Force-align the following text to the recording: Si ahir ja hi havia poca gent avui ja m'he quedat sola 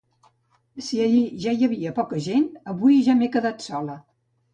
Si 0.85 1.01
ahir 1.07 1.27
ja 1.43 1.53
hi 1.57 1.67
havia 1.67 1.91
poca 1.99 2.21
gent 2.29 2.47
avui 2.73 2.97
ja 3.11 3.17
m'he 3.21 3.29
quedat 3.37 3.67
sola 3.67 3.99